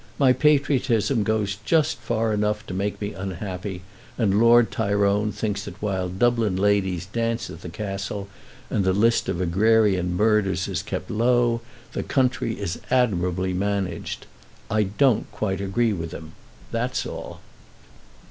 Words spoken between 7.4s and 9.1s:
at the Castle, and the